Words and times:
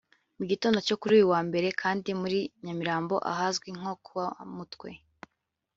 Mu 0.37 0.43
gitondo 0.51 0.77
cyo 0.87 0.95
kuri 1.01 1.13
uyu 1.17 1.31
wa 1.33 1.41
Mbere 1.47 1.67
kandi 1.81 2.09
muri 2.21 2.39
Nyamirambo 2.63 3.15
ahazwi 3.31 3.69
nko 3.77 3.93
kwa 4.05 4.25
Mutwe 4.55 4.89